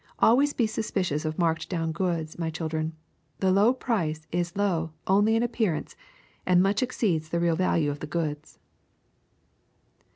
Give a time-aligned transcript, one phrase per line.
[0.19, 2.93] Al ways be suspicious of marked down goods, my chil dren;
[3.37, 5.95] the low price is low only in appearance
[6.43, 8.57] and much exceeds the real value of the goods.